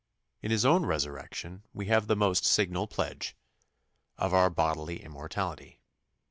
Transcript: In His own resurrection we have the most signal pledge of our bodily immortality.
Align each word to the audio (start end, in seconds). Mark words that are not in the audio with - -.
In 0.41 0.49
His 0.49 0.65
own 0.65 0.87
resurrection 0.87 1.61
we 1.75 1.85
have 1.85 2.07
the 2.07 2.15
most 2.15 2.43
signal 2.43 2.87
pledge 2.87 3.35
of 4.17 4.33
our 4.33 4.49
bodily 4.49 5.03
immortality. 5.03 5.79